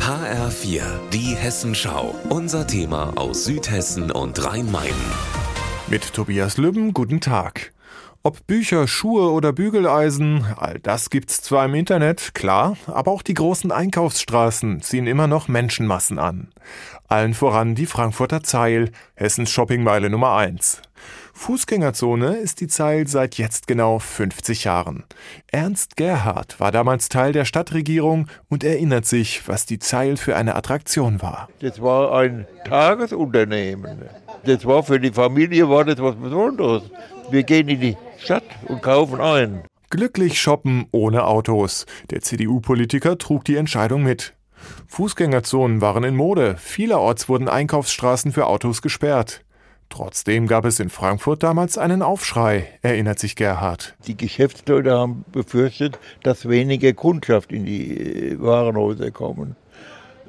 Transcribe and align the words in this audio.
HR4, 0.00 0.82
die 1.12 1.34
Hessenschau. 1.36 2.14
Unser 2.28 2.66
Thema 2.66 3.12
aus 3.16 3.44
Südhessen 3.44 4.10
und 4.10 4.44
Rhein-Main. 4.44 4.94
Mit 5.88 6.12
Tobias 6.12 6.56
Lübben, 6.56 6.92
guten 6.92 7.20
Tag. 7.20 7.72
Ob 8.22 8.46
Bücher, 8.46 8.86
Schuhe 8.86 9.30
oder 9.30 9.54
Bügeleisen, 9.54 10.44
all 10.58 10.78
das 10.78 11.08
gibt's 11.08 11.40
zwar 11.40 11.64
im 11.64 11.74
Internet, 11.74 12.34
klar, 12.34 12.76
aber 12.86 13.12
auch 13.12 13.22
die 13.22 13.32
großen 13.32 13.72
Einkaufsstraßen 13.72 14.82
ziehen 14.82 15.06
immer 15.06 15.26
noch 15.26 15.48
Menschenmassen 15.48 16.18
an. 16.18 16.48
Allen 17.08 17.32
voran 17.32 17.74
die 17.74 17.86
Frankfurter 17.86 18.42
Zeil, 18.42 18.90
Hessens 19.14 19.50
Shoppingmeile 19.50 20.10
Nummer 20.10 20.36
1. 20.36 20.82
Fußgängerzone 21.32 22.36
ist 22.36 22.60
die 22.60 22.66
Zeil 22.66 23.06
seit 23.06 23.38
jetzt 23.38 23.66
genau 23.66 23.98
50 23.98 24.64
Jahren. 24.64 25.04
Ernst 25.50 25.96
Gerhard 25.96 26.60
war 26.60 26.72
damals 26.72 27.08
Teil 27.08 27.32
der 27.32 27.46
Stadtregierung 27.46 28.26
und 28.50 28.64
erinnert 28.64 29.06
sich, 29.06 29.48
was 29.48 29.64
die 29.64 29.78
Zeil 29.78 30.18
für 30.18 30.36
eine 30.36 30.56
Attraktion 30.56 31.22
war. 31.22 31.48
Das 31.60 31.80
war 31.80 32.12
ein 32.18 32.46
Tagesunternehmen. 32.66 34.02
Das 34.44 34.66
war 34.66 34.82
für 34.82 35.00
die 35.00 35.10
Familie 35.10 35.70
war 35.70 35.86
das 35.86 36.02
was 36.02 36.16
Besonderes. 36.16 36.82
Wir 37.30 37.44
gehen 37.44 37.68
in 37.68 37.80
die 37.80 37.96
Stadt 38.22 38.44
und 38.68 38.82
kaufen 38.82 39.20
ein. 39.20 39.62
Glücklich 39.88 40.40
shoppen 40.40 40.86
ohne 40.92 41.24
Autos. 41.24 41.86
Der 42.10 42.20
CDU-Politiker 42.20 43.18
trug 43.18 43.44
die 43.44 43.56
Entscheidung 43.56 44.02
mit. 44.02 44.34
Fußgängerzonen 44.86 45.80
waren 45.80 46.04
in 46.04 46.14
Mode. 46.14 46.56
Vielerorts 46.58 47.28
wurden 47.28 47.48
Einkaufsstraßen 47.48 48.32
für 48.32 48.46
Autos 48.46 48.82
gesperrt. 48.82 49.42
Trotzdem 49.88 50.46
gab 50.46 50.64
es 50.64 50.78
in 50.78 50.90
Frankfurt 50.90 51.42
damals 51.42 51.76
einen 51.76 52.02
Aufschrei, 52.02 52.68
erinnert 52.82 53.18
sich 53.18 53.34
Gerhard. 53.34 53.96
Die 54.06 54.16
Geschäftsleute 54.16 54.92
haben 54.92 55.24
befürchtet, 55.32 55.98
dass 56.22 56.48
weniger 56.48 56.92
Kundschaft 56.92 57.50
in 57.50 57.64
die 57.64 57.98
äh, 57.98 58.40
Warenhäuser 58.40 59.10
kommen. 59.10 59.56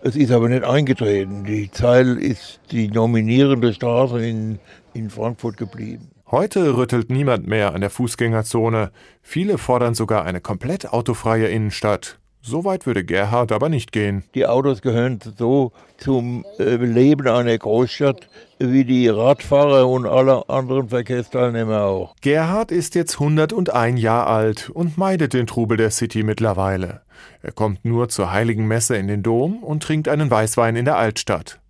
Es 0.02 0.16
ist 0.16 0.32
aber 0.32 0.50
nicht 0.50 0.64
eingetreten. 0.64 1.44
Die 1.44 1.70
Zeil 1.70 2.18
ist 2.18 2.60
die 2.72 2.88
nominierende 2.88 3.72
Straße 3.72 4.26
in, 4.26 4.58
in 4.96 5.12
Frankfurt 5.12 5.58
geblieben. 5.58 6.10
Heute 6.32 6.78
rüttelt 6.78 7.10
niemand 7.10 7.46
mehr 7.46 7.76
an 7.76 7.82
der 7.82 7.90
Fußgängerzone. 7.90 8.92
Viele 9.22 9.58
fordern 9.58 9.96
sogar 9.96 10.24
eine 10.24 10.40
komplett 10.40 10.94
autofreie 10.94 11.50
Innenstadt. 11.50 12.20
So 12.42 12.64
weit 12.64 12.86
würde 12.86 13.04
Gerhard 13.04 13.52
aber 13.52 13.68
nicht 13.68 13.92
gehen. 13.92 14.24
Die 14.34 14.48
Autos 14.48 14.82
gehören 14.82 15.20
so 15.38 15.74
zum 15.98 16.46
äh, 16.58 16.78
Leben 16.78 17.28
einer 17.28 17.58
Großstadt 17.58 18.30
wie 18.60 18.86
die 18.86 19.10
Radfahrer 19.10 19.88
und 19.90 20.06
alle 20.06 20.48
anderen 20.50 20.88
Verkehrsteilnehmer 20.88 21.84
auch. 21.84 22.16
Gerhard 22.22 22.72
ist 22.72 22.96
jetzt 22.96 23.20
101 23.20 24.00
Jahre 24.00 24.28
alt 24.28 24.70
und 24.70 24.98
meidet 24.98 25.34
den 25.34 25.48
Trubel 25.48 25.76
der 25.76 25.92
City 25.92 26.24
mittlerweile. 26.24 27.02
Er 27.42 27.52
kommt 27.52 27.84
nur 27.84 28.08
zur 28.08 28.32
heiligen 28.32 28.68
Messe 28.68 28.96
in 28.96 29.10
den 29.10 29.22
Dom 29.22 29.62
und 29.62 29.84
trinkt 29.84 30.08
einen 30.08 30.32
Weißwein 30.32 30.78
in 30.78 30.86
der 30.86 30.96
Altstadt. 30.96 31.61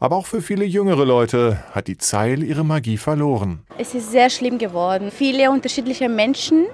Aber 0.00 0.16
auch 0.16 0.26
für 0.26 0.42
viele 0.42 0.64
jüngere 0.64 1.04
Leute 1.04 1.58
hat 1.72 1.86
die 1.86 1.98
Zeil 1.98 2.42
ihre 2.42 2.64
Magie 2.64 2.96
verloren. 2.96 3.60
Es 3.78 3.94
ist 3.94 4.10
sehr 4.10 4.30
schlimm 4.30 4.58
geworden. 4.58 5.10
Viele 5.10 5.50
unterschiedliche 5.50 6.08
Menschen 6.08 6.66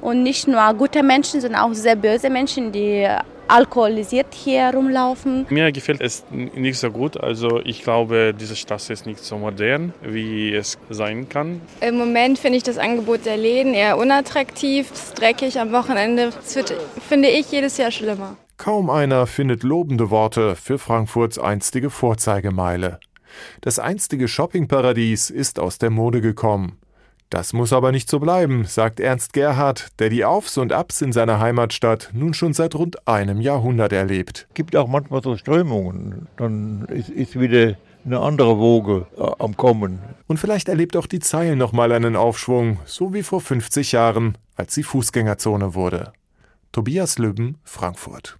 und 0.00 0.22
nicht 0.22 0.48
nur 0.48 0.62
gute 0.74 1.02
Menschen, 1.02 1.40
sondern 1.40 1.60
auch 1.62 1.74
sehr 1.74 1.96
böse 1.96 2.30
Menschen, 2.30 2.72
die 2.72 3.06
alkoholisiert 3.48 4.28
hier 4.32 4.70
rumlaufen. 4.72 5.46
Mir 5.50 5.72
gefällt 5.72 6.00
es 6.00 6.24
nicht 6.30 6.78
so 6.78 6.90
gut. 6.90 7.16
Also 7.18 7.60
ich 7.64 7.82
glaube, 7.82 8.32
diese 8.32 8.54
Straße 8.54 8.92
ist 8.92 9.06
nicht 9.06 9.18
so 9.18 9.36
modern, 9.38 9.92
wie 10.02 10.54
es 10.54 10.78
sein 10.88 11.28
kann. 11.28 11.60
Im 11.80 11.98
Moment 11.98 12.38
finde 12.38 12.58
ich 12.58 12.62
das 12.62 12.78
Angebot 12.78 13.26
der 13.26 13.36
Läden 13.36 13.74
eher 13.74 13.98
unattraktiv, 13.98 14.90
es 14.92 15.04
ist 15.04 15.20
dreckig 15.20 15.58
am 15.58 15.72
Wochenende. 15.72 16.30
Es 16.44 16.54
wird, 16.54 16.72
finde 17.08 17.28
ich, 17.28 17.50
jedes 17.50 17.76
Jahr 17.76 17.90
schlimmer. 17.90 18.36
Kaum 18.60 18.90
einer 18.90 19.26
findet 19.26 19.62
lobende 19.62 20.10
Worte 20.10 20.54
für 20.54 20.78
Frankfurts 20.78 21.38
einstige 21.38 21.88
Vorzeigemeile. 21.88 23.00
Das 23.62 23.78
einstige 23.78 24.28
Shoppingparadies 24.28 25.30
ist 25.30 25.58
aus 25.58 25.78
der 25.78 25.88
Mode 25.88 26.20
gekommen. 26.20 26.76
Das 27.30 27.54
muss 27.54 27.72
aber 27.72 27.90
nicht 27.90 28.10
so 28.10 28.18
bleiben, 28.20 28.66
sagt 28.66 29.00
Ernst 29.00 29.32
Gerhard, 29.32 29.88
der 29.98 30.10
die 30.10 30.26
Aufs 30.26 30.58
und 30.58 30.74
Abs 30.74 31.00
in 31.00 31.12
seiner 31.12 31.40
Heimatstadt 31.40 32.10
nun 32.12 32.34
schon 32.34 32.52
seit 32.52 32.74
rund 32.74 33.08
einem 33.08 33.40
Jahrhundert 33.40 33.94
erlebt. 33.94 34.44
Es 34.50 34.54
gibt 34.54 34.76
auch 34.76 34.88
manchmal 34.88 35.22
so 35.22 35.38
Strömungen. 35.38 36.28
Dann 36.36 36.84
ist, 36.90 37.08
ist 37.08 37.40
wieder 37.40 37.78
eine 38.04 38.20
andere 38.20 38.58
Woge 38.58 39.06
äh, 39.16 39.22
am 39.38 39.56
Kommen. 39.56 40.00
Und 40.26 40.36
vielleicht 40.36 40.68
erlebt 40.68 40.98
auch 40.98 41.06
die 41.06 41.20
Zeil 41.20 41.56
nochmal 41.56 41.92
einen 41.92 42.14
Aufschwung, 42.14 42.76
so 42.84 43.14
wie 43.14 43.22
vor 43.22 43.40
50 43.40 43.92
Jahren, 43.92 44.36
als 44.54 44.74
sie 44.74 44.82
Fußgängerzone 44.82 45.74
wurde. 45.74 46.12
Tobias 46.72 47.16
Lübben, 47.16 47.56
Frankfurt. 47.64 48.36